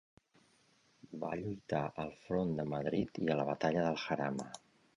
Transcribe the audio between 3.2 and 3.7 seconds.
i a la